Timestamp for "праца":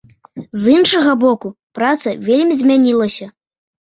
1.79-2.13